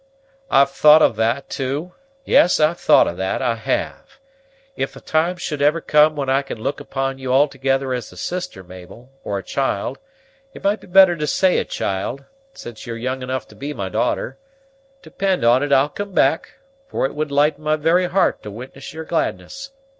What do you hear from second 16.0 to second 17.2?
back; for it